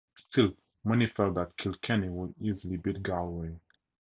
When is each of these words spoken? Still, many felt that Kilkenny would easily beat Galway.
Still, 0.15 0.55
many 0.83 1.05
felt 1.05 1.35
that 1.35 1.55
Kilkenny 1.57 2.09
would 2.09 2.33
easily 2.41 2.77
beat 2.77 3.03
Galway. 3.03 3.53